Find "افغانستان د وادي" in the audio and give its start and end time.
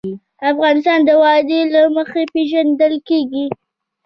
0.51-1.61